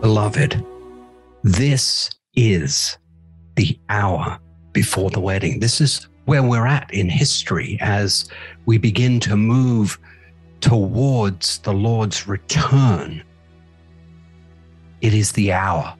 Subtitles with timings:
[0.00, 0.64] Beloved,
[1.42, 2.96] this is
[3.56, 4.38] the hour
[4.72, 5.60] before the wedding.
[5.60, 8.30] This is where we're at in history as
[8.64, 9.98] we begin to move
[10.60, 13.22] towards the Lord's return.
[15.00, 15.94] It is the hour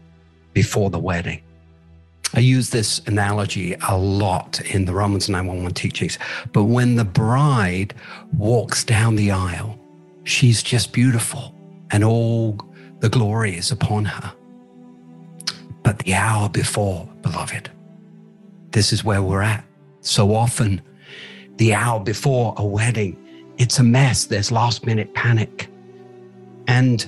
[0.52, 1.42] before the wedding.
[2.34, 6.18] I use this analogy a lot in the Romans 911 teachings.
[6.52, 7.94] But when the bride
[8.36, 9.78] walks down the aisle,
[10.24, 11.54] she's just beautiful
[11.90, 12.58] and all
[12.98, 14.32] the glory is upon her.
[15.82, 17.70] But the hour before, beloved,
[18.72, 19.64] this is where we're at.
[20.00, 20.82] So often,
[21.56, 23.16] the hour before a wedding,
[23.58, 24.24] it's a mess.
[24.24, 25.68] There's last minute panic.
[26.68, 27.06] And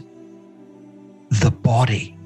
[1.30, 2.16] the body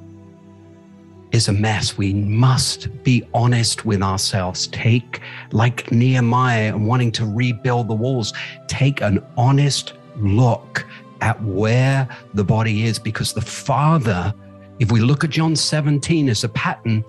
[1.33, 1.97] is a mess.
[1.97, 4.67] We must be honest with ourselves.
[4.69, 8.33] Take, like Nehemiah wanting to rebuild the walls,
[8.69, 10.87] take an honest look
[11.21, 14.35] at where the body is because the Father,
[14.79, 17.05] if we look at John 17 as a pattern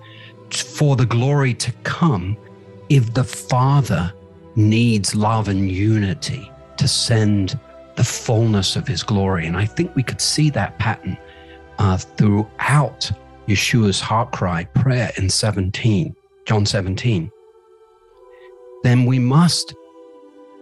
[0.50, 2.36] for the glory to come,
[2.88, 4.12] if the Father
[4.56, 7.58] needs love and unity to send
[7.96, 9.46] the fullness of his glory.
[9.46, 11.16] And I think we could see that pattern
[11.78, 13.10] uh, throughout
[13.46, 16.14] Yeshua's heart cry prayer in 17,
[16.46, 17.30] John 17.
[18.82, 19.74] Then we must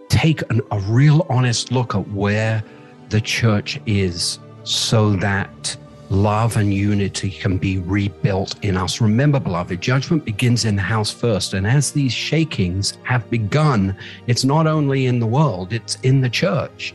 [0.08, 2.62] take an, a real honest look at where
[3.08, 5.76] the church is so that
[6.12, 9.00] love and unity can be rebuilt in us.
[9.00, 11.54] Remember, beloved, judgment begins in the house first.
[11.54, 13.96] And as these shakings have begun,
[14.26, 16.94] it's not only in the world, it's in the church.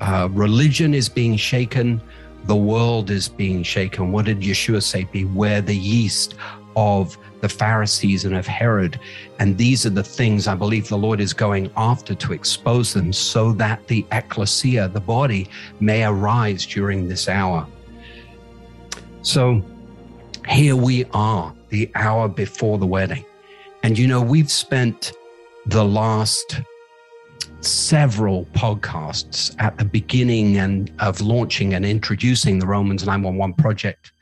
[0.00, 2.00] Uh, religion is being shaken,
[2.44, 4.10] the world is being shaken.
[4.10, 5.04] What did Yeshua say?
[5.04, 6.34] Beware the yeast
[6.76, 8.98] of the Pharisees and of Herod.
[9.38, 13.12] And these are the things I believe the Lord is going after to expose them
[13.12, 17.66] so that the ecclesia, the body, may arise during this hour.
[19.22, 19.62] So
[20.48, 23.24] here we are, the hour before the wedding.
[23.82, 25.12] And you know, we've spent
[25.66, 26.60] the last
[27.60, 34.12] several podcasts at the beginning and of launching and introducing the Romans 911 project.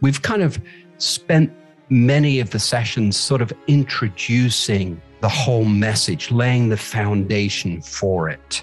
[0.00, 0.58] We've kind of
[0.96, 1.52] spent
[1.90, 8.62] many of the sessions sort of introducing the whole message, laying the foundation for it.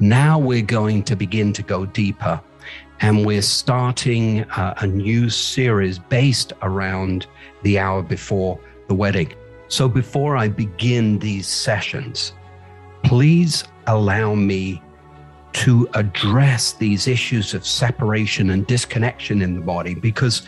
[0.00, 2.40] Now we're going to begin to go deeper,
[3.00, 7.26] and we're starting uh, a new series based around
[7.62, 9.32] the hour before the wedding.
[9.68, 12.32] So before I begin these sessions,
[13.02, 14.82] please allow me
[15.54, 20.42] to address these issues of separation and disconnection in the body because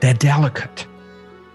[0.00, 0.86] they're delicate.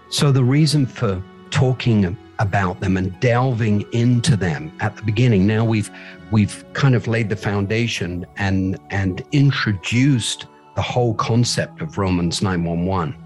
[0.08, 5.64] So, the reason for talking about them and delving into them at the beginning, now
[5.64, 5.90] we've
[6.30, 13.16] we've kind of laid the foundation and and introduced the whole concept of Romans 911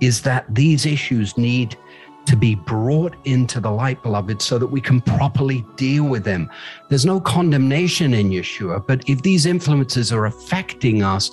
[0.00, 1.76] is that these issues need
[2.24, 6.50] to be brought into the light, beloved, so that we can properly deal with them.
[6.88, 11.30] There's no condemnation in Yeshua, but if these influences are affecting us,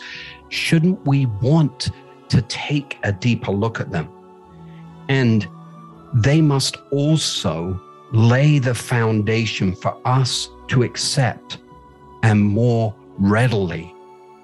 [0.49, 1.91] shouldn't we want
[2.29, 4.09] to take a deeper look at them?
[5.09, 5.47] And
[6.13, 7.79] they must also
[8.13, 11.59] lay the foundation for us to accept
[12.23, 13.93] and more readily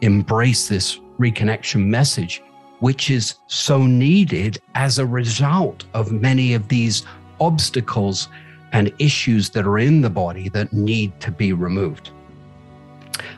[0.02, 2.42] embrace this reconnection message,
[2.80, 7.04] which is so needed as a result of many of these
[7.40, 8.28] obstacles
[8.72, 12.12] and issues that are in the body that need to be removed.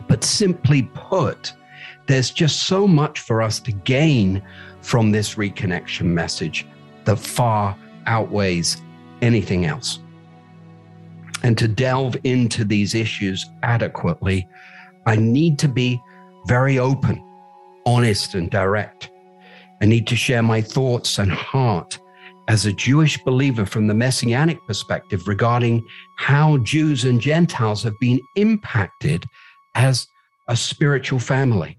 [0.08, 1.54] But simply put,
[2.06, 4.42] there's just so much for us to gain
[4.82, 6.68] from this reconnection message
[7.06, 8.82] that far outweighs
[9.22, 10.00] anything else.
[11.44, 14.48] And to delve into these issues adequately,
[15.06, 16.02] I need to be
[16.48, 17.22] very open,
[17.86, 19.10] honest, and direct.
[19.82, 22.00] I need to share my thoughts and heart
[22.48, 25.86] as a Jewish believer from the messianic perspective regarding
[26.18, 29.26] how Jews and Gentiles have been impacted
[29.76, 30.08] as
[30.48, 31.78] a spiritual family.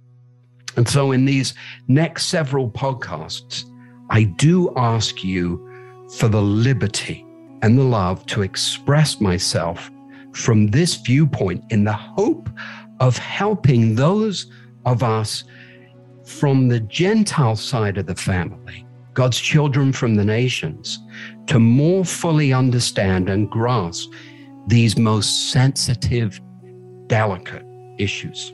[0.76, 1.54] And so, in these
[1.86, 3.64] next several podcasts,
[4.10, 5.70] I do ask you
[6.16, 7.23] for the liberty
[7.64, 9.90] and the love to express myself
[10.32, 12.50] from this viewpoint in the hope
[13.00, 14.52] of helping those
[14.84, 15.44] of us
[16.26, 20.98] from the Gentile side of the family, God's children from the nations,
[21.46, 24.12] to more fully understand and grasp
[24.66, 26.38] these most sensitive,
[27.06, 27.64] delicate
[27.96, 28.52] issues.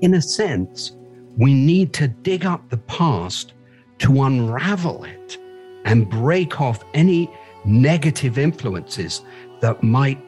[0.00, 0.96] in a sense,
[1.36, 3.52] we need to dig up the past
[3.98, 5.38] to unravel it
[5.84, 7.30] and break off any
[7.64, 9.22] negative influences
[9.60, 10.20] that might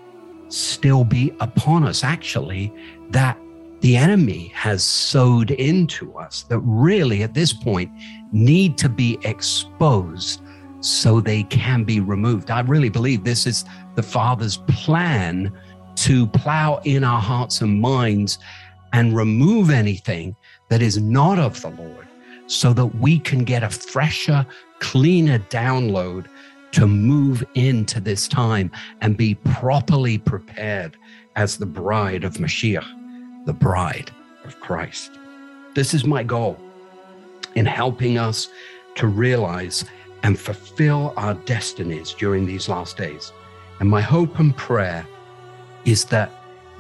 [0.48, 2.72] still be upon us, actually,
[3.10, 3.38] that
[3.81, 7.90] the enemy has sowed into us that really at this point
[8.32, 10.40] need to be exposed
[10.81, 12.50] so they can be removed.
[12.50, 13.64] I really believe this is
[13.94, 15.52] the Father's plan
[15.96, 18.38] to plow in our hearts and minds
[18.92, 20.36] and remove anything
[20.69, 22.06] that is not of the Lord
[22.46, 24.46] so that we can get a fresher,
[24.78, 26.26] cleaner download
[26.74, 28.68] to move into this time
[29.00, 30.96] and be properly prepared
[31.36, 34.10] as the bride of Mashiach, the bride
[34.44, 35.12] of Christ.
[35.74, 36.58] This is my goal
[37.54, 38.48] in helping us
[38.96, 39.84] to realize
[40.24, 43.32] and fulfill our destinies during these last days.
[43.78, 45.06] And my hope and prayer
[45.84, 46.30] is that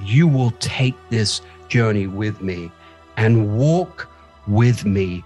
[0.02, 2.72] you will take this journey with me
[3.16, 4.08] and walk
[4.48, 5.22] with me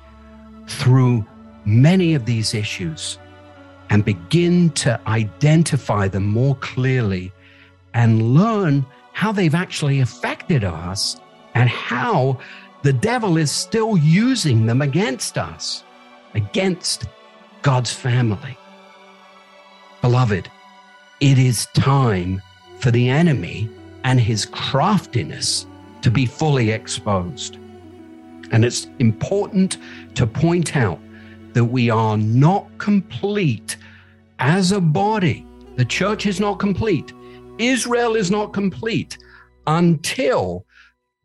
[0.67, 1.25] through
[1.65, 3.19] many of these issues
[3.91, 7.33] and begin to identify them more clearly
[7.95, 11.21] and learn how they've actually affected us
[11.55, 12.39] and how
[12.83, 15.83] the devil is still using them against us,
[16.35, 17.07] against
[17.63, 18.57] God's family.
[20.01, 20.49] Beloved,
[21.21, 22.41] it is time
[22.79, 23.69] for the enemy
[24.05, 25.67] and his craftiness
[26.03, 27.57] to be fully exposed.
[28.53, 29.79] And it's important
[30.15, 31.01] to point out
[31.59, 33.79] that we are not complete
[34.39, 35.45] as a body.
[35.75, 37.13] The church is not complete.
[37.59, 39.19] Israel is not complete
[39.67, 40.65] until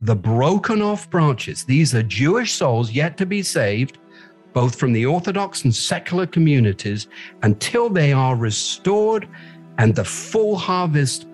[0.02, 4.00] the broken off branches, these are Jewish souls yet to be saved,
[4.54, 7.06] both from the Orthodox and secular communities,
[7.44, 9.30] until they are restored
[9.78, 11.28] and the full harvest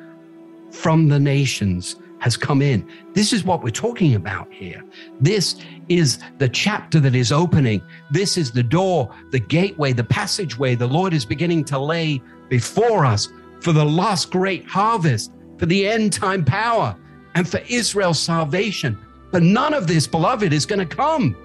[0.71, 2.87] from the nations has come in.
[3.13, 4.83] This is what we're talking about here.
[5.19, 5.55] This
[5.87, 7.81] is the chapter that is opening.
[8.11, 13.05] This is the door, the gateway, the passageway the Lord is beginning to lay before
[13.05, 13.29] us
[13.61, 16.95] for the last great harvest, for the end time power,
[17.35, 18.97] and for Israel's salvation.
[19.31, 21.35] But none of this, beloved, is going to come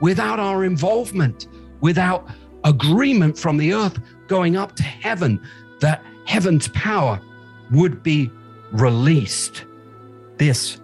[0.00, 1.48] without our involvement,
[1.80, 2.28] without
[2.64, 5.40] agreement from the earth going up to heaven,
[5.80, 7.20] that heaven's power
[7.70, 8.30] would be
[8.72, 9.64] released
[10.36, 10.80] this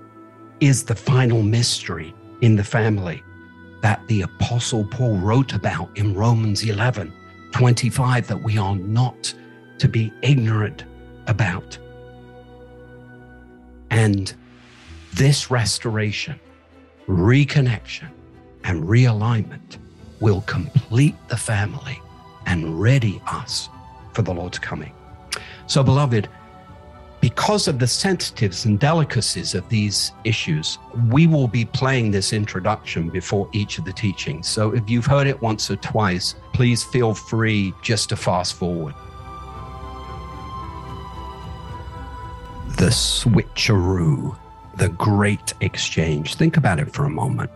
[0.60, 3.22] is the final mystery in the family
[3.82, 7.12] that the Apostle Paul wrote about in Romans 11
[7.52, 9.34] 25 that we are not
[9.78, 10.84] to be ignorant
[11.26, 11.76] about.
[13.90, 14.32] And
[15.14, 16.38] this restoration,
[17.08, 18.10] reconnection,
[18.64, 19.78] and realignment
[20.20, 22.00] will complete the family
[22.46, 23.68] and ready us
[24.12, 24.92] for the Lord's coming.
[25.66, 26.28] So, beloved,
[27.20, 30.78] because of the sensitives and delicacies of these issues,
[31.08, 34.48] we will be playing this introduction before each of the teachings.
[34.48, 38.94] So if you've heard it once or twice, please feel free just to fast forward.
[42.78, 44.38] The switcheroo,
[44.76, 46.36] the great exchange.
[46.36, 47.50] Think about it for a moment.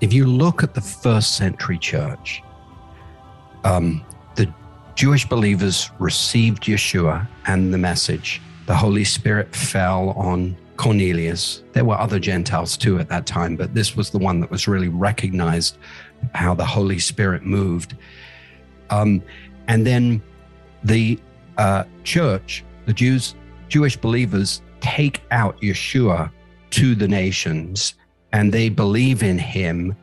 [0.00, 2.42] If you look at the first century church,
[3.64, 4.04] um,
[4.36, 4.52] the
[4.94, 11.62] Jewish believers received Yeshua and the message the Holy Spirit fell on Cornelius.
[11.72, 14.68] There were other Gentiles too at that time, but this was the one that was
[14.68, 15.78] really recognized
[16.34, 17.96] how the Holy Spirit moved.
[18.90, 19.22] Um,
[19.68, 20.22] and then
[20.84, 21.18] the
[21.58, 23.34] uh, church, the Jews,
[23.68, 26.30] Jewish believers, take out Yeshua
[26.70, 27.94] to the nations
[28.32, 29.96] and they believe in him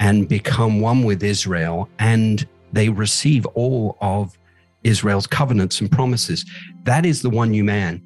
[0.00, 4.37] and become one with Israel and they receive all of
[4.84, 6.44] Israel's covenants and promises.
[6.84, 8.02] That is the one new man.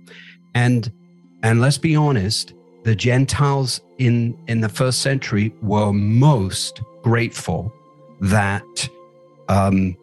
[0.55, 0.91] And
[1.43, 7.73] and let's be honest, the Gentiles in in the first century were most grateful
[8.21, 8.88] that
[9.49, 9.97] um,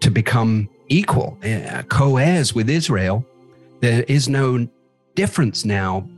[0.00, 3.24] to become equal, uh, co-heirs with Israel.
[3.80, 4.66] There is no
[5.14, 6.08] difference now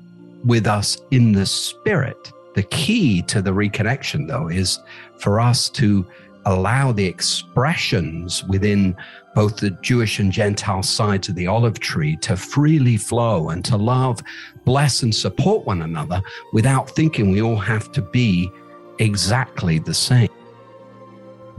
[0.45, 2.33] with us in the spirit.
[2.55, 4.79] The key to the reconnection, though, is
[5.19, 6.07] for us to
[6.47, 8.97] allow the expressions within
[9.35, 13.77] both the Jewish and Gentile sides of the olive tree to freely flow and to
[13.77, 14.21] love,
[14.65, 16.21] bless, and support one another
[16.53, 18.51] without thinking we all have to be
[18.99, 20.29] exactly the same.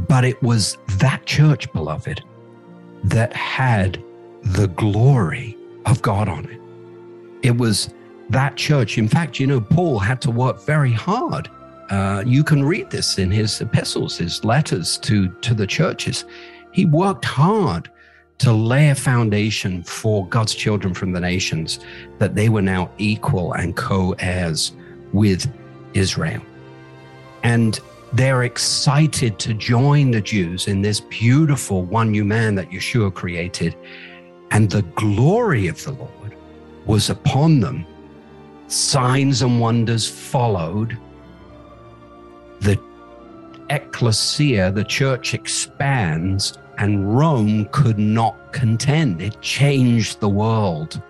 [0.07, 2.23] But it was that church, beloved,
[3.05, 4.03] that had
[4.43, 6.59] the glory of God on it.
[7.43, 7.93] It was
[8.29, 8.97] that church.
[8.97, 11.49] In fact, you know, Paul had to work very hard.
[11.91, 16.25] Uh, you can read this in his epistles, his letters to, to the churches
[16.71, 17.89] he worked hard
[18.39, 21.79] to lay a foundation for God's children from the nations
[22.17, 24.71] that they were now equal and co heirs
[25.13, 25.51] with
[25.93, 26.41] Israel.
[27.43, 27.79] And
[28.13, 33.75] they're excited to join the Jews in this beautiful one new man that Yeshua created.
[34.49, 36.35] And the glory of the Lord
[36.85, 37.85] was upon them.
[38.67, 40.97] Signs and wonders followed.
[42.61, 42.79] The
[43.69, 49.21] ecclesia, the church expands, and Rome could not contend.
[49.21, 51.01] It changed the world.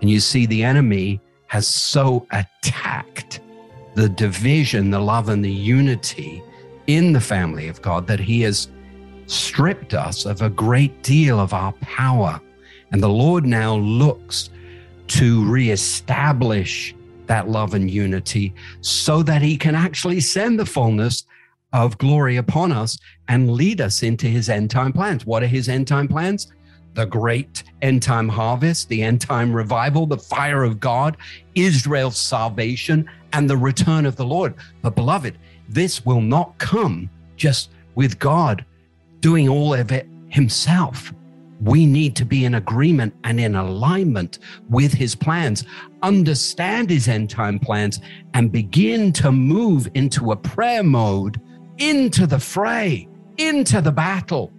[0.00, 3.40] And you see, the enemy has so attacked
[3.94, 6.42] the division, the love, and the unity
[6.86, 8.68] in the family of God that he has
[9.26, 12.40] stripped us of a great deal of our power.
[12.92, 14.50] And the Lord now looks
[15.08, 16.94] to reestablish
[17.28, 21.24] that love and unity so that he can actually send the fullness
[21.72, 25.24] of glory upon us and lead us into his end time plans.
[25.24, 26.52] What are his end time plans?
[26.94, 31.16] The great end time harvest, the end time revival, the fire of God,
[31.54, 34.54] Israel's salvation, and the return of the Lord.
[34.82, 38.64] But, beloved, this will not come just with God
[39.20, 41.12] doing all of it himself.
[41.60, 44.38] We need to be in agreement and in alignment
[44.70, 45.64] with his plans,
[46.02, 48.00] understand his end time plans,
[48.34, 51.40] and begin to move into a prayer mode
[51.78, 54.52] into the fray, into the battle,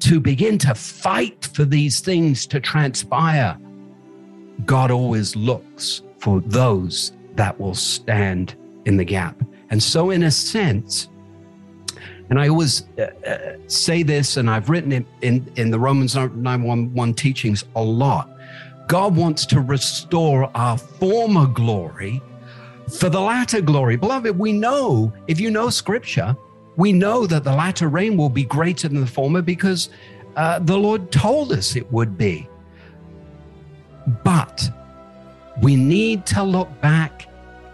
[0.00, 3.56] to begin to fight for these things to transpire.
[4.64, 9.40] God always looks for those that will stand in the gap.
[9.70, 11.08] And so, in a sense,
[12.32, 16.14] and I always uh, uh, say this, and I've written it in, in the Romans
[16.14, 18.30] 911 teachings a lot.
[18.88, 22.22] God wants to restore our former glory
[22.88, 23.96] for the latter glory.
[23.96, 26.34] Beloved, we know, if you know scripture,
[26.76, 29.90] we know that the latter rain will be greater than the former because
[30.36, 32.48] uh, the Lord told us it would be.
[34.24, 34.70] But
[35.60, 37.28] we need to look back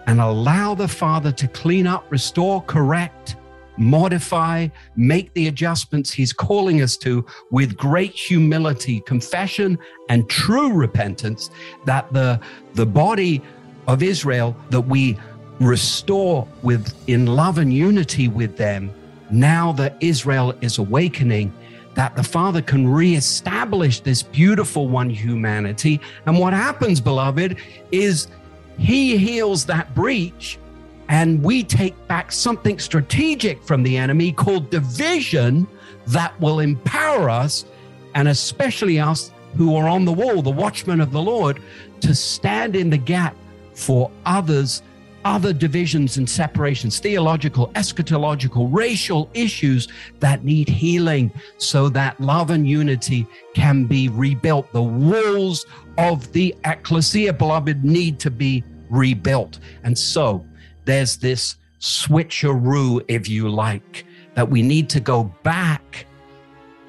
[0.09, 3.37] and allow the Father to clean up, restore, correct,
[3.79, 11.51] modify, make the adjustments He's calling us to with great humility, confession, and true repentance
[11.85, 12.41] that the,
[12.75, 13.43] the body
[13.87, 15.17] of Israel that we
[15.61, 18.93] restore with in love and unity with them
[19.31, 21.53] now that Israel is awakening
[21.95, 26.01] that the Father can reestablish this beautiful one humanity.
[26.27, 27.57] And what happens, beloved,
[27.91, 28.29] is
[28.79, 30.61] He heals that breach,
[31.09, 35.67] and we take back something strategic from the enemy called division
[36.09, 37.65] that will empower us,
[38.15, 41.63] and especially us who are on the wall, the watchmen of the Lord,
[42.01, 43.37] to stand in the gap
[43.75, 44.83] for others
[45.25, 49.89] other divisions and separations, theological, eschatological, racial issues
[50.21, 54.73] that need healing so that love and unity can be rebuilt.
[54.73, 55.67] The walls
[55.99, 59.59] of the ecclesia, beloved, need to be rebuilt.
[59.83, 60.47] And so
[60.89, 66.07] there's this switcheroo, if you like, that we need to go back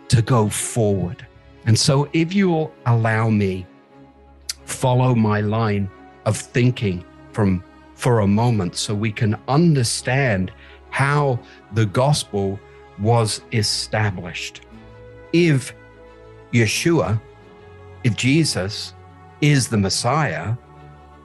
[0.07, 1.27] to go forward.
[1.65, 3.67] And so if you'll allow me,
[4.63, 5.91] follow my line
[6.25, 7.03] of thinking
[7.33, 7.61] from
[7.95, 10.53] for a moment so we can understand
[10.91, 11.37] how
[11.73, 12.57] the gospel
[12.99, 14.61] was established.
[15.33, 15.75] If
[16.53, 17.19] Yeshua,
[18.05, 18.93] if Jesus
[19.41, 20.55] is the Messiah,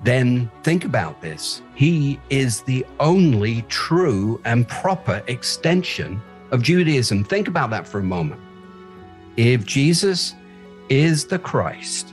[0.05, 1.63] then think about this.
[1.75, 6.21] He is the only true and proper extension
[6.51, 7.25] of Judaism.
[7.25, 8.41] Think about that for a moment.
[9.37, 10.35] If Jesus
[10.89, 12.13] is the Christ,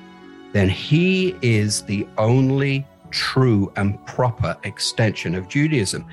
[0.54, 6.06] then he is the only true and proper extension of Judaism.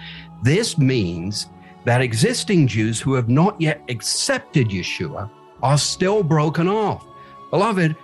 [0.43, 1.47] This means
[1.85, 5.31] that existing Jews who have not yet accepted Yeshua
[5.63, 7.07] are still broken off.
[7.51, 7.97] Beloved,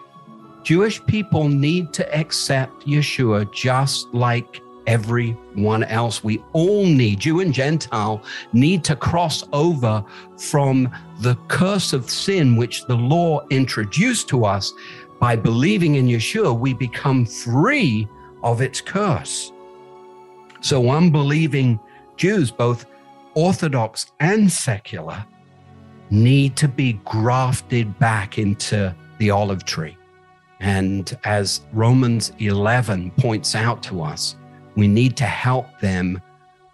[0.65, 6.25] Jewish people need to accept Yeshua just like everyone else.
[6.25, 8.23] We all need, Jew and Gentile,
[8.55, 10.03] need to cross over
[10.39, 10.91] from
[11.21, 14.73] the curse of sin which the law introduced to us.
[15.21, 18.09] By believing in Yeshua, we become free
[18.43, 19.53] of its curse.
[20.63, 21.79] So unbelieving
[22.17, 22.87] Jews, both
[23.35, 25.27] Orthodox and secular,
[26.11, 29.97] need to be grafted back into the olive tree.
[30.65, 34.35] And as Romans 11 points out to us,
[34.77, 36.23] we need to help them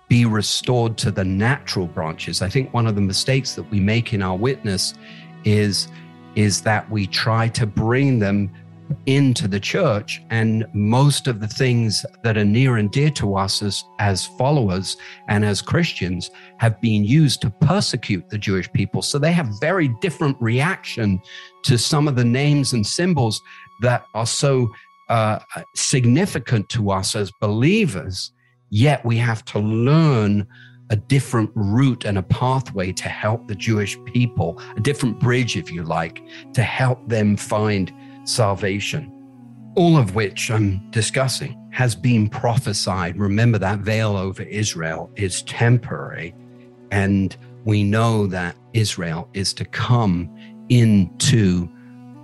[0.08, 2.40] be restored to the natural branches.
[2.40, 4.94] I think one of the mistakes that we make in our witness
[5.44, 5.88] is,
[6.36, 8.52] is that we try to bring them
[9.06, 13.62] into the church and most of the things that are near and dear to us
[13.62, 14.96] as, as followers
[15.28, 19.02] and as Christians have been used to persecute the Jewish people.
[19.02, 21.20] So they have very different reaction
[21.64, 23.42] to some of the names and symbols
[23.80, 24.70] that are so
[25.08, 25.40] uh,
[25.74, 28.32] significant to us as believers.
[28.70, 30.46] Yet we have to learn
[30.90, 35.70] a different route and a pathway to help the Jewish people, a different bridge, if
[35.70, 36.22] you like,
[36.52, 37.92] to help them find
[38.24, 39.12] salvation.
[39.76, 43.16] All of which I'm discussing has been prophesied.
[43.16, 46.34] Remember that veil over Israel is temporary.
[46.90, 50.28] And we know that Israel is to come
[50.68, 51.68] into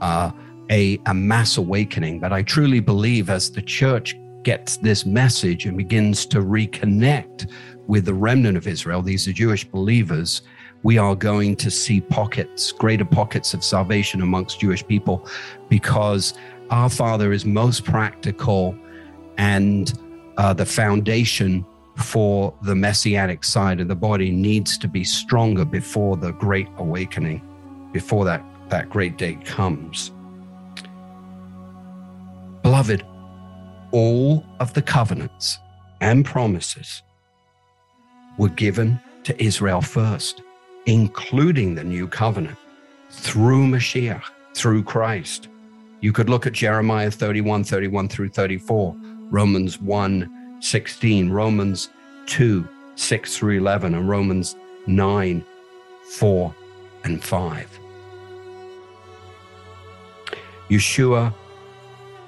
[0.00, 0.32] uh,
[0.70, 2.20] a, a mass awakening.
[2.20, 7.50] But I truly believe as the church gets this message and begins to reconnect
[7.86, 10.42] with the remnant of Israel, these are Jewish believers,
[10.82, 15.28] we are going to see pockets, greater pockets of salvation amongst Jewish people
[15.68, 16.34] because
[16.70, 18.76] our Father is most practical
[19.38, 19.92] and
[20.36, 21.64] uh, the foundation
[21.96, 27.42] for the messianic side of the body needs to be stronger before the great awakening,
[27.92, 30.12] before that, that great day comes.
[32.66, 33.04] Beloved,
[33.92, 35.60] all of the covenants
[36.00, 37.00] and promises
[38.38, 40.42] were given to Israel first,
[40.86, 42.58] including the new covenant
[43.08, 44.24] through Mashiach,
[44.56, 45.46] through Christ.
[46.00, 48.96] You could look at Jeremiah 31, 31 through 34,
[49.30, 51.90] Romans 1, 16, Romans
[52.26, 54.56] 2, 6 through 11, and Romans
[54.88, 55.44] 9,
[56.10, 56.54] 4
[57.04, 57.80] and 5.
[60.68, 61.32] Yeshua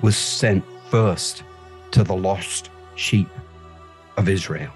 [0.03, 1.43] was sent first
[1.91, 3.29] to the lost sheep
[4.17, 4.73] of Israel.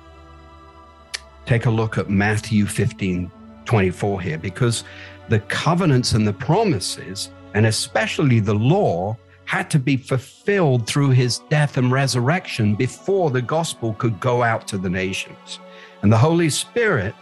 [1.47, 3.31] Take a look at Matthew 15
[3.65, 4.85] 24 here, because
[5.29, 11.39] the covenants and the promises, and especially the law, had to be fulfilled through his
[11.51, 15.59] death and resurrection before the gospel could go out to the nations.
[16.03, 17.15] And the Holy Spirit,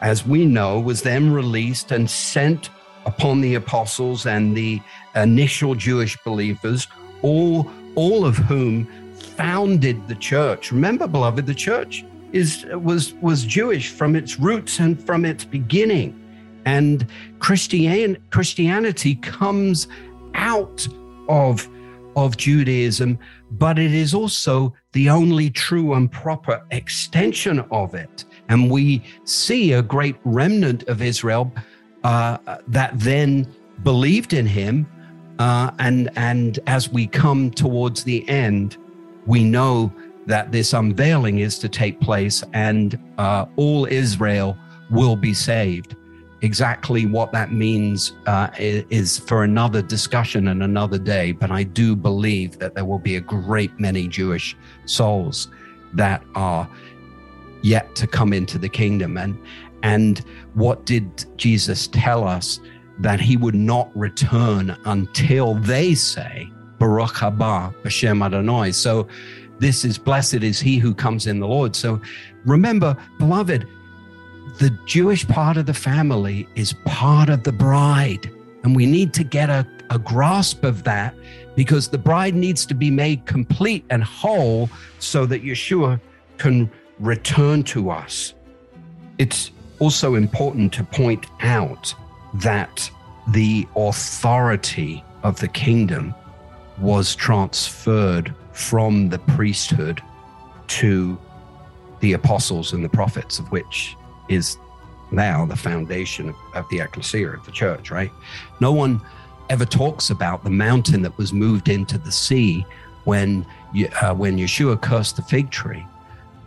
[0.00, 2.70] as we know, was then released and sent
[3.06, 4.80] upon the apostles and the
[5.14, 6.88] initial Jewish believers,
[7.22, 10.72] all, all of whom founded the church.
[10.72, 16.14] Remember, beloved, the church is was was Jewish from its roots and from its beginning.
[16.64, 17.06] And
[17.38, 19.88] Christian, Christianity comes
[20.34, 20.86] out
[21.28, 21.68] of,
[22.16, 23.18] of Judaism,
[23.52, 28.24] but it is also the only true and proper extension of it.
[28.48, 31.52] And we see a great remnant of Israel
[32.04, 32.38] uh,
[32.68, 33.46] that then
[33.82, 34.86] believed in him.
[35.38, 38.76] Uh, and, and as we come towards the end,
[39.26, 39.92] we know
[40.26, 44.56] that this unveiling is to take place and uh, all Israel
[44.90, 45.96] will be saved.
[46.42, 51.32] Exactly what that means uh, is for another discussion and another day.
[51.32, 55.48] But I do believe that there will be a great many Jewish souls
[55.94, 56.68] that are
[57.62, 59.16] yet to come into the kingdom.
[59.16, 59.36] And,
[59.82, 60.24] and
[60.54, 62.60] what did Jesus tell us?
[63.00, 68.72] That he would not return until they say, Baruch haba Hashem Adonai.
[68.72, 69.08] So
[69.58, 71.74] this is blessed is he who comes in the Lord.
[71.74, 72.00] So
[72.44, 73.66] remember, beloved,
[74.58, 78.30] the Jewish part of the family is part of the bride.
[78.64, 81.14] And we need to get a, a grasp of that
[81.54, 86.00] because the bride needs to be made complete and whole so that Yeshua
[86.38, 88.34] can return to us.
[89.18, 91.94] It's also important to point out
[92.34, 92.90] that
[93.28, 96.14] the authority of the kingdom
[96.78, 100.00] was transferred from the priesthood
[100.68, 101.18] to
[102.00, 103.96] the apostles and the prophets, of which
[104.28, 104.58] is
[105.10, 108.10] now the foundation of, of the ecclesia of the church, right?
[108.60, 109.00] No one
[109.50, 112.66] ever talks about the mountain that was moved into the sea
[113.04, 113.46] when
[114.02, 115.86] uh, when Yeshua cursed the fig tree.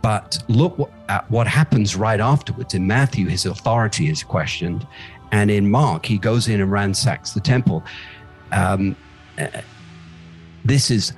[0.02, 2.74] But look at what happens right afterwards.
[2.74, 4.86] In Matthew, his authority is questioned,
[5.30, 7.84] and in Mark, he goes in and ransacks the temple.
[8.50, 8.96] Um,
[10.64, 11.12] this is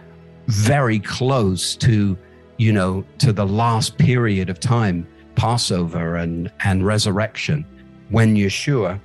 [0.46, 2.16] very close to,
[2.58, 7.64] you know, to the last period of time, Passover and, and resurrection,
[8.10, 9.00] when Yeshua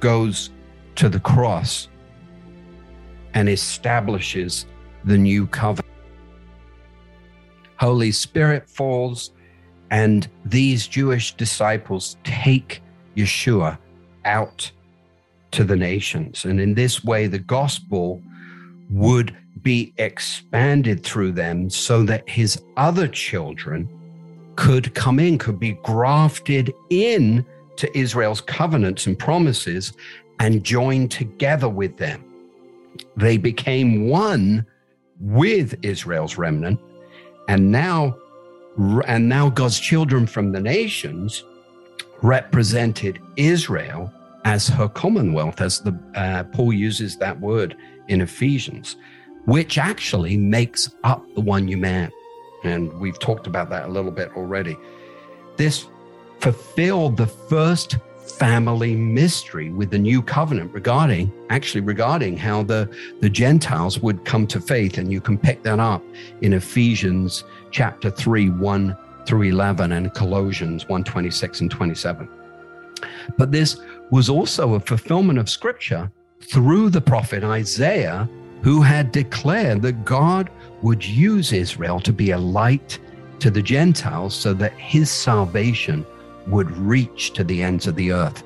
[0.00, 0.50] goes
[0.96, 1.88] to the cross
[3.34, 4.66] and establishes
[5.04, 5.89] the new covenant.
[7.80, 9.30] Holy Spirit falls,
[9.90, 12.82] and these Jewish disciples take
[13.16, 13.78] Yeshua
[14.26, 14.70] out
[15.52, 16.44] to the nations.
[16.44, 18.20] And in this way, the gospel
[18.90, 23.88] would be expanded through them so that his other children
[24.56, 29.94] could come in, could be grafted in to Israel's covenants and promises
[30.38, 32.22] and joined together with them.
[33.16, 34.66] They became one
[35.18, 36.78] with Israel's remnant,
[37.48, 38.16] and now
[39.06, 41.44] and now God's children from the nations
[42.22, 44.12] represented Israel
[44.44, 47.76] as her commonwealth, as the uh, Paul uses that word
[48.08, 48.96] in Ephesians
[49.44, 52.10] which actually makes up the one new man.
[52.64, 54.76] And we've talked about that a little bit already.
[55.56, 55.86] This
[56.40, 57.96] fulfilled the first
[58.40, 62.88] family mystery with the new covenant regarding actually regarding how the
[63.20, 64.96] the gentiles would come to faith.
[64.96, 66.02] And you can pick that up
[66.40, 72.28] in ephesians chapter 3 1 through 11 and colossians 1 26 and 27
[73.36, 73.78] but this
[74.10, 76.10] was also a fulfillment of scripture
[76.42, 78.28] through the prophet isaiah
[78.62, 80.50] who had declared that god
[80.80, 82.98] would use israel to be a light
[83.38, 86.04] to the gentiles so that his salvation
[86.46, 88.42] would reach to the ends of the earth.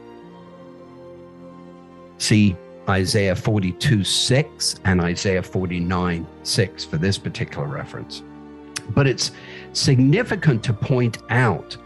[2.19, 2.57] See
[2.89, 8.23] Isaiah 42 6 and Isaiah 49 6 for this particular reference.
[8.91, 9.33] But it's
[9.73, 11.77] significant to point out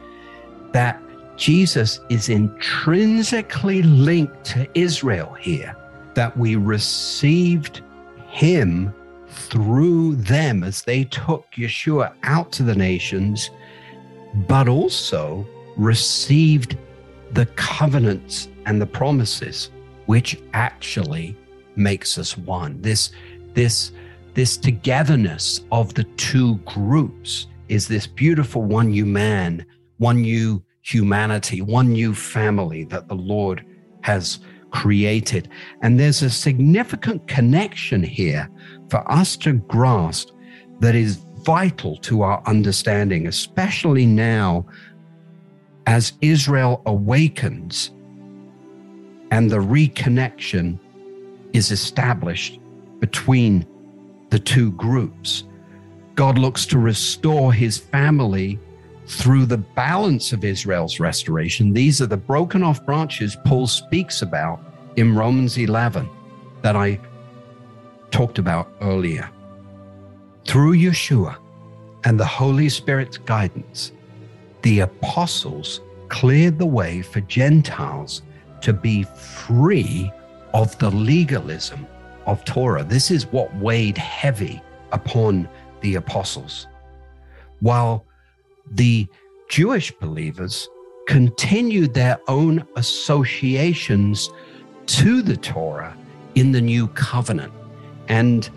[0.73, 1.01] that
[1.37, 5.77] Jesus is intrinsically linked to Israel here,
[6.15, 7.83] that we received
[8.29, 8.93] him
[9.29, 13.51] through them as they took Yeshua out to the nations,
[14.49, 15.47] but also
[15.79, 16.77] received
[17.33, 19.71] the covenants and the promises,
[20.07, 21.37] which actually
[21.77, 22.81] makes us one.
[22.83, 23.13] This,
[23.55, 23.93] this,
[24.35, 29.65] this togetherness of the two groups is this beautiful one new man,
[29.99, 33.65] one new humanity, one new family that the Lord
[34.03, 35.49] has created.
[35.83, 38.49] And there's a significant connection here
[38.91, 40.31] for us to grasp
[40.81, 44.67] that is vital to our understanding, especially now
[45.89, 47.93] as Israel awakens
[49.31, 50.79] and the reconnection
[51.55, 52.61] is established
[52.99, 53.67] between
[54.29, 55.45] the two groups.
[56.15, 58.61] God looks to restore his family
[59.07, 61.73] through the balance of Israel's restoration.
[61.73, 64.61] These are the broken off branches Paul speaks about
[64.97, 66.07] in Romans 11
[66.61, 67.01] that I
[68.11, 69.31] talked about earlier.
[70.45, 71.39] Through Yeshua
[72.05, 73.93] and the Holy Spirit's guidance,
[74.69, 78.21] the apostles cleared the way for Gentiles
[78.61, 80.13] to be free
[80.53, 81.87] of the legalism
[82.27, 82.85] of Torah.
[82.85, 84.61] This is what weighed heavy
[84.93, 85.49] upon
[85.81, 86.67] the apostles.
[87.61, 88.05] While
[88.71, 89.07] the
[89.49, 90.69] Jewish believers
[91.07, 94.29] continued their own associations
[94.85, 95.97] to the Torah
[96.35, 97.55] in the new covenant.
[98.09, 98.51] And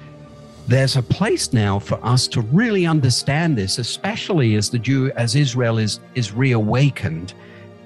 [0.72, 5.36] there's a place now for us to really understand this, especially as the Jew, as
[5.36, 7.34] Israel is, is reawakened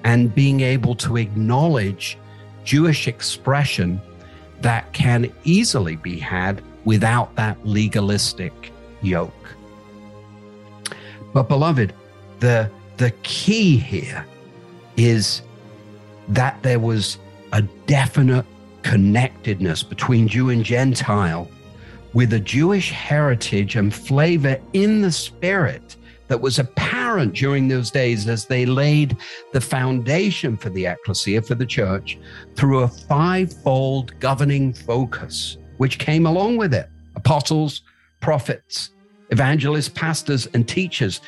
[0.04, 2.16] and being able to acknowledge
[2.62, 4.00] Jewish expression
[4.60, 8.72] that can easily be had without that legalistic
[9.02, 9.32] yoke.
[11.32, 11.92] But beloved,
[12.38, 14.24] the the key here
[14.96, 15.42] is
[16.28, 17.18] that there was
[17.52, 18.46] a definite
[18.82, 21.50] connectedness between Jew and Gentile
[22.16, 25.96] with a Jewish heritage and flavor in the spirit
[26.28, 29.14] that was apparent during those days as they laid
[29.52, 32.18] the foundation for the ecclesia, for the church,
[32.54, 37.82] through a fivefold governing focus, which came along with it apostles,
[38.20, 38.92] prophets,
[39.28, 41.20] evangelists, pastors, and teachers.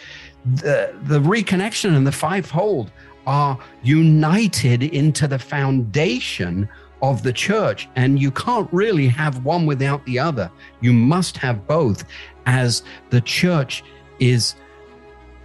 [0.55, 2.91] The, the reconnection and the fivefold
[3.27, 6.67] are united into the foundation
[7.03, 7.89] of the church.
[7.97, 10.51] And you can't really have one without the other.
[10.81, 12.05] You must have both
[12.47, 13.85] as the church
[14.19, 14.55] is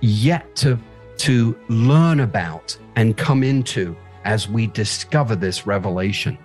[0.02, 0.80] yet to,
[1.18, 6.38] to learn about and come into as we discover this revelation.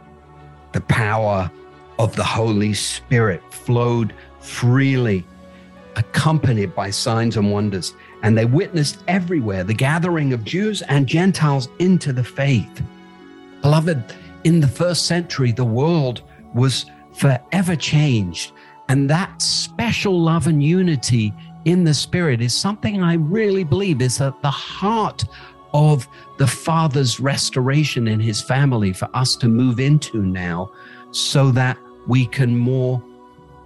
[0.73, 1.51] The power
[1.99, 5.25] of the Holy Spirit flowed freely,
[5.97, 7.95] accompanied by signs and wonders.
[8.23, 12.83] And they witnessed everywhere the gathering of Jews and Gentiles into the faith.
[13.63, 16.23] Beloved, in the first century, the world
[16.55, 18.53] was forever changed.
[18.89, 21.33] And that special love and unity
[21.65, 25.25] in the Spirit is something I really believe is at the heart
[25.75, 30.71] of the Father's restoration in his family for us to move into now
[31.11, 33.03] so that we can more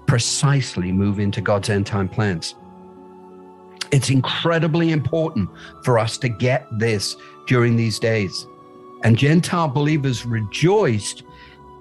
[0.06, 2.56] precisely move into God's end time plans.
[3.92, 5.50] It's incredibly important
[5.84, 8.46] for us to get this during these days.
[9.02, 11.24] And Gentile believers rejoiced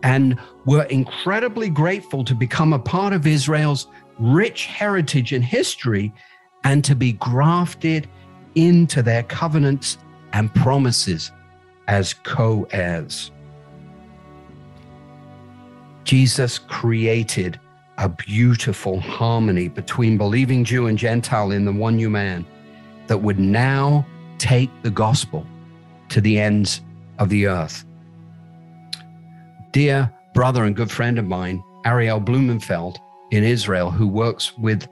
[0.04, 3.88] and were incredibly grateful to become a part of Israel's
[4.20, 6.14] rich heritage and history
[6.64, 8.08] and to be grafted
[8.56, 9.98] into their covenants
[10.34, 11.32] and promises
[11.88, 13.32] as co heirs.
[16.04, 17.60] Jesus created
[17.98, 22.46] a beautiful harmony between believing Jew and Gentile in the one new man
[23.08, 24.06] that would now
[24.38, 25.46] take the gospel
[26.10, 26.82] to the ends
[27.22, 27.86] of the earth.
[29.72, 32.98] Dear brother and good friend of mine, Ariel Blumenfeld
[33.32, 34.88] in Israel, who works with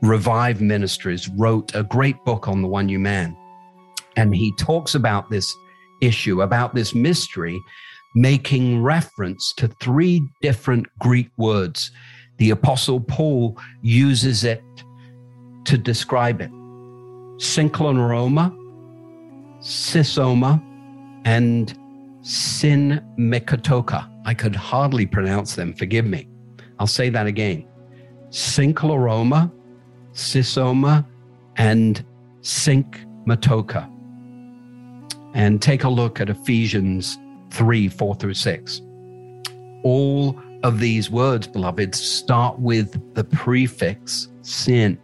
[0.00, 3.36] Revive Ministries, wrote a great book on the one new man.
[4.16, 5.54] And he talks about this
[6.00, 7.60] issue, about this mystery,
[8.14, 11.90] making reference to three different Greek words.
[12.38, 14.62] The Apostle Paul uses it
[15.64, 16.50] to describe it
[17.38, 18.56] synkloneuroma,
[19.60, 20.62] cysoma,
[21.26, 21.76] and
[22.22, 24.08] synmiketoka.
[24.24, 26.28] I could hardly pronounce them, forgive me.
[26.78, 27.66] I'll say that again.
[28.30, 29.52] Synchloroma,
[30.14, 31.04] cysoma,
[31.56, 32.04] and
[32.40, 33.92] synkmatoka.
[35.34, 37.18] And take a look at Ephesians
[37.50, 38.82] 3 4 through 6.
[39.82, 44.96] All of these words, beloved, start with the prefix sin,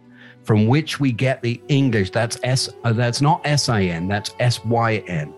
[0.43, 2.11] from which we get the English.
[2.11, 2.69] That's S.
[2.83, 4.07] Uh, that's not S I N.
[4.07, 5.33] That's S Y N.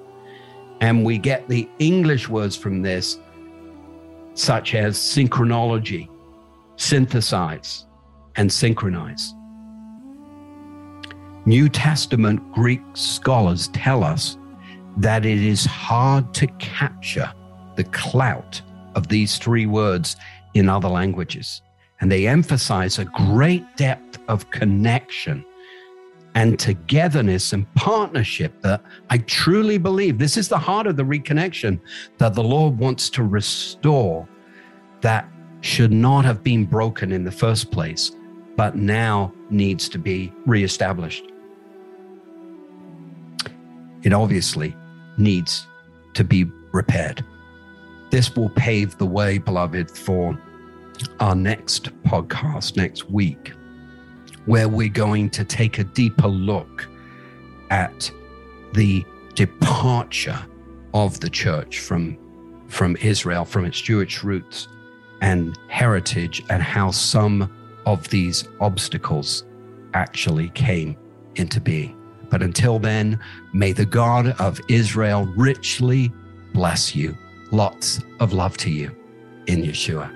[0.86, 3.18] And we get the English words from this,
[4.36, 6.08] such as synchronology,
[6.76, 7.88] synthesize,
[8.36, 9.34] and synchronize.
[11.48, 14.38] New Testament Greek scholars tell us
[14.98, 17.34] that it is hard to capture
[17.78, 18.62] the clout
[18.94, 20.18] of these three words
[20.54, 21.64] in other languages.
[22.00, 25.44] And they emphasize a great depth of connection
[26.36, 31.80] and togetherness and partnership that I truly believe this is the heart of the reconnection
[32.18, 34.28] that the Lord wants to restore
[35.00, 35.28] that
[35.62, 38.12] should not have been broken in the first place,
[38.58, 41.24] but now needs to be reestablished.
[44.04, 44.76] It obviously
[45.18, 45.66] needs
[46.14, 47.24] to be repaired.
[48.12, 50.38] This will pave the way, beloved, for
[51.20, 53.54] our next podcast next week,
[54.46, 56.88] where we're going to take a deeper look
[57.70, 58.12] at
[58.74, 60.40] the departure
[60.94, 62.18] of the church from,
[62.68, 64.68] from Israel, from its Jewish roots
[65.22, 67.52] and heritage, and how some
[67.86, 69.44] of these obstacles
[69.94, 70.96] actually came
[71.36, 71.96] into being.
[72.30, 73.20] But until then,
[73.54, 76.12] may the God of Israel richly
[76.54, 77.18] bless you.
[77.52, 78.96] Lots of love to you
[79.48, 80.15] in Yeshua.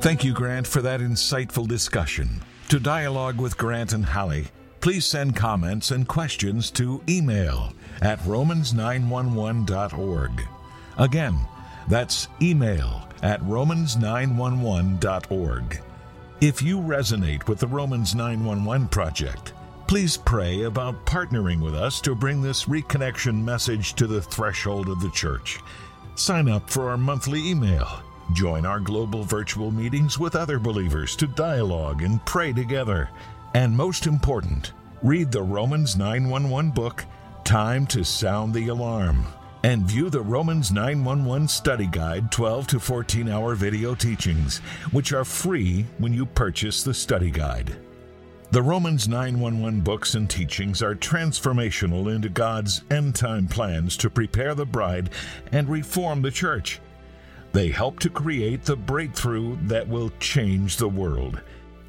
[0.00, 2.40] Thank you, Grant, for that insightful discussion.
[2.70, 4.46] To dialogue with Grant and Holly,
[4.80, 10.48] please send comments and questions to email at romans911.org.
[10.96, 11.38] Again,
[11.86, 15.82] that's email at romans911.org.
[16.40, 19.52] If you resonate with the Romans 911 project,
[19.86, 25.02] please pray about partnering with us to bring this reconnection message to the threshold of
[25.02, 25.58] the church.
[26.14, 28.02] Sign up for our monthly email.
[28.32, 33.10] Join our global virtual meetings with other believers to dialogue and pray together.
[33.54, 37.04] And most important, read the Romans 911 book,
[37.44, 39.26] Time to Sound the Alarm,
[39.64, 44.58] and view the Romans 911 Study Guide 12 to 14 hour video teachings,
[44.92, 47.76] which are free when you purchase the study guide.
[48.52, 54.54] The Romans 911 books and teachings are transformational into God's end time plans to prepare
[54.54, 55.10] the bride
[55.50, 56.80] and reform the church.
[57.52, 61.40] They help to create the breakthrough that will change the world.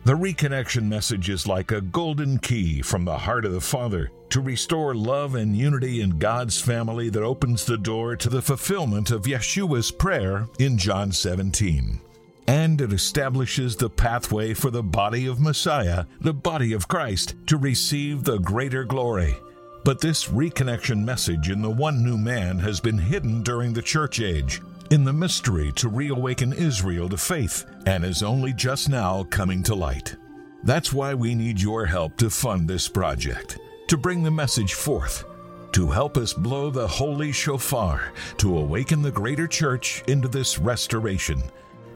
[0.04, 4.42] The reconnection message is like a golden key from the heart of the Father to
[4.42, 9.24] restore love and unity in God's family that opens the door to the fulfillment of
[9.24, 12.02] Yeshua's prayer in John 17
[12.48, 17.56] and it establishes the pathway for the body of Messiah, the body of Christ, to
[17.56, 19.38] receive the greater glory.
[19.86, 24.20] But this reconnection message in the one new man has been hidden during the church
[24.20, 29.64] age, in the mystery to reawaken Israel to faith, and is only just now coming
[29.64, 30.16] to light.
[30.64, 35.26] That's why we need your help to fund this project, to bring the message forth,
[35.72, 41.42] to help us blow the holy shofar, to awaken the greater church into this restoration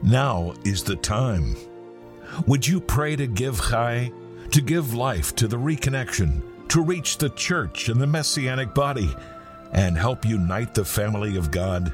[0.02, 1.56] now is the time.
[2.48, 4.12] Would you pray to give Chai,
[4.52, 9.16] to give life to the reconnection, to reach the church and the messianic body,
[9.72, 11.92] and help unite the family of God?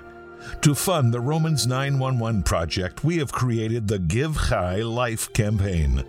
[0.61, 6.03] To fund the Romans 911 project, we have created the Give Chai Life campaign.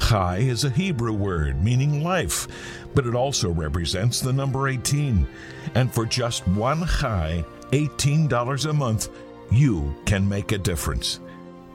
[0.00, 2.46] Chai is a Hebrew word meaning life,
[2.94, 5.26] but it also represents the number 18.
[5.74, 9.08] And for just one Chai, $18 a month,
[9.50, 11.20] you can make a difference.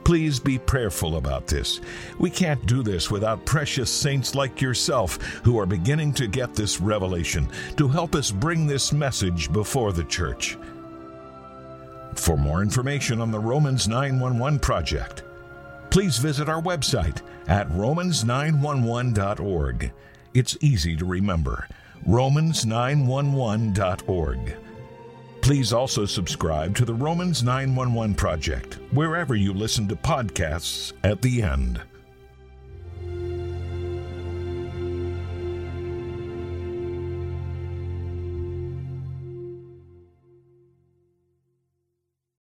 [0.04, 1.82] Please be prayerful about this.
[2.18, 6.82] We can't do this without precious saints like yourself who are beginning to get this
[6.82, 10.58] revelation to help us bring this message before the church.
[12.20, 15.24] For more information on the Romans 911 project,
[15.90, 19.92] please visit our website at romans911.org.
[20.34, 21.70] It's easy to remember
[22.08, 24.56] romans911.org.
[25.42, 31.42] Please also subscribe to the Romans 911 Project, wherever you listen to podcasts at the
[31.42, 31.82] end.